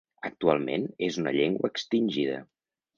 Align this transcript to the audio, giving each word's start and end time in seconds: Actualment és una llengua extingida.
Actualment 0.29 0.87
és 1.09 1.21
una 1.25 1.37
llengua 1.39 1.73
extingida. 1.77 2.45